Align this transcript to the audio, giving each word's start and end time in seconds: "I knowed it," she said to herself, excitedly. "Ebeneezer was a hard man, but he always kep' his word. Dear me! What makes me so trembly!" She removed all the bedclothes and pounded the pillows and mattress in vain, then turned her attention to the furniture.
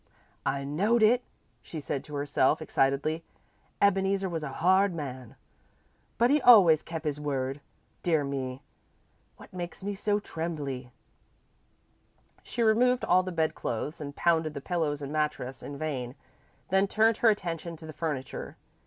"I 0.47 0.63
knowed 0.63 1.03
it," 1.03 1.21
she 1.61 1.79
said 1.79 2.03
to 2.05 2.15
herself, 2.15 2.59
excitedly. 2.59 3.23
"Ebeneezer 3.79 4.27
was 4.29 4.41
a 4.41 4.49
hard 4.53 4.95
man, 4.95 5.35
but 6.17 6.31
he 6.31 6.41
always 6.41 6.81
kep' 6.81 7.03
his 7.03 7.19
word. 7.19 7.61
Dear 8.01 8.23
me! 8.23 8.63
What 9.37 9.53
makes 9.53 9.83
me 9.83 9.93
so 9.93 10.17
trembly!" 10.17 10.91
She 12.41 12.63
removed 12.63 13.05
all 13.05 13.21
the 13.21 13.31
bedclothes 13.31 14.01
and 14.01 14.15
pounded 14.15 14.55
the 14.55 14.59
pillows 14.61 15.03
and 15.03 15.11
mattress 15.13 15.61
in 15.61 15.77
vain, 15.77 16.15
then 16.69 16.87
turned 16.87 17.17
her 17.17 17.29
attention 17.29 17.75
to 17.77 17.85
the 17.85 17.93
furniture. 17.93 18.57